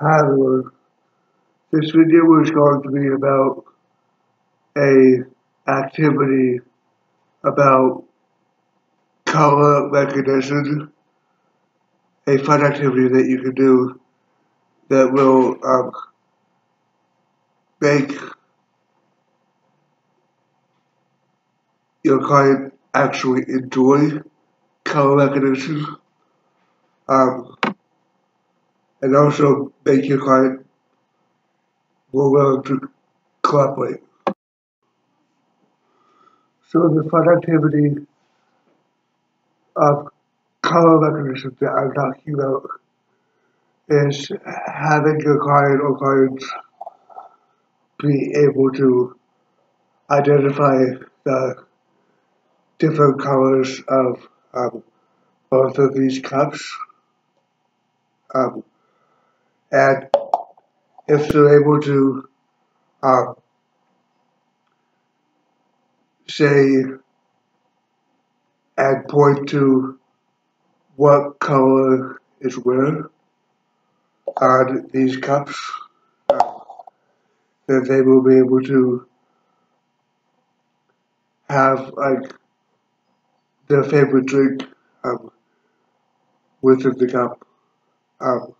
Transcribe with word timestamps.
Hi 0.00 0.20
everyone. 0.20 0.70
This 1.72 1.90
video 1.90 2.40
is 2.40 2.52
going 2.52 2.82
to 2.84 2.88
be 2.88 3.08
about 3.08 3.64
a 4.76 5.24
activity 5.68 6.60
about 7.42 8.04
color 9.24 9.90
recognition, 9.90 10.92
a 12.28 12.38
fun 12.38 12.62
activity 12.64 13.08
that 13.08 13.26
you 13.26 13.42
can 13.42 13.54
do 13.56 14.00
that 14.88 15.12
will 15.12 15.56
um, 15.66 15.90
make 17.80 18.16
your 22.04 22.24
client 22.24 22.72
actually 22.94 23.42
enjoy 23.48 24.20
color 24.84 25.26
recognition 25.26 25.84
um, 27.08 27.56
and 29.02 29.16
also 29.16 29.72
make 29.84 30.04
your 30.04 30.18
client 30.18 30.66
more 32.12 32.30
willing 32.30 32.62
to 32.64 32.90
cooperate. 33.42 34.00
So 36.68 36.88
the 36.88 37.08
fun 37.08 37.28
activity 37.28 38.06
of 39.76 40.08
color 40.62 40.98
recognition 40.98 41.56
that 41.60 41.70
I'm 41.70 41.92
talking 41.92 42.34
about 42.34 42.68
is 43.88 44.30
having 44.66 45.20
your 45.20 45.38
client 45.40 45.80
or 45.80 45.96
clients 45.96 46.46
be 47.98 48.34
able 48.36 48.70
to 48.72 49.16
identify 50.10 50.84
the 51.24 51.54
different 52.78 53.20
colors 53.20 53.80
of 53.88 54.28
um, 54.54 54.82
both 55.50 55.78
of 55.78 55.94
these 55.94 56.20
cups. 56.20 56.70
Um, 58.34 58.62
and 59.70 60.08
if 61.06 61.28
they're 61.28 61.60
able 61.60 61.80
to 61.80 62.28
um, 63.02 63.34
say 66.28 66.84
and 68.76 69.08
point 69.08 69.48
to 69.48 69.98
what 70.96 71.38
color 71.38 72.20
is 72.40 72.56
where 72.58 73.10
on 74.40 74.88
these 74.92 75.16
cups, 75.16 75.56
uh, 76.28 76.38
then 77.66 77.84
they 77.84 78.02
will 78.02 78.22
be 78.22 78.36
able 78.36 78.60
to 78.62 79.06
have 81.48 81.92
like 81.96 82.32
their 83.68 83.82
favorite 83.82 84.26
drink 84.26 84.64
um, 85.04 85.30
within 86.62 86.96
the 86.98 87.08
cup. 87.08 87.46
Um, 88.20 88.54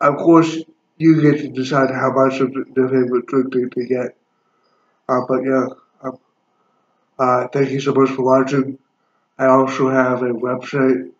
of 0.00 0.16
course, 0.16 0.58
you 0.98 1.20
get 1.22 1.38
to 1.38 1.48
decide 1.48 1.90
how 1.90 2.12
much 2.12 2.40
of 2.40 2.52
their 2.74 2.88
favorite 2.88 3.26
drink 3.26 3.52
they, 3.54 3.64
they 3.74 3.88
get. 3.88 4.16
Uh, 5.08 5.22
but 5.28 5.42
yeah, 5.44 5.66
um, 6.02 6.18
uh, 7.18 7.48
thank 7.48 7.70
you 7.70 7.80
so 7.80 7.94
much 7.94 8.10
for 8.10 8.22
watching. 8.22 8.78
I 9.38 9.46
also 9.46 9.88
have 9.88 10.22
a 10.22 10.32
website, 10.32 11.10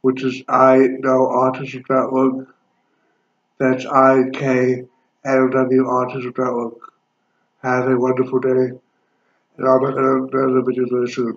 which 0.00 0.24
is 0.24 0.42
I 0.48 0.78
know 0.78 1.20
autism.org. 1.28 2.48
That's 3.58 3.86
I 3.86 4.30
K 4.32 4.84
O 5.24 5.48
W 5.48 5.84
autism.org. 5.84 6.74
Have 7.62 7.88
a 7.88 7.96
wonderful 7.96 8.40
day, 8.40 8.72
and 9.56 9.68
I'll 9.68 9.80
make 9.80 9.96
another 9.96 10.62
video 10.62 10.86
very 10.90 11.08
soon. 11.08 11.36